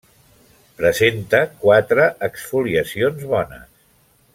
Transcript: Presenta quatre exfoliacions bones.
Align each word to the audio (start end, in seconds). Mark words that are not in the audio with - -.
Presenta 0.79 1.43
quatre 1.65 2.09
exfoliacions 2.31 3.31
bones. 3.35 3.73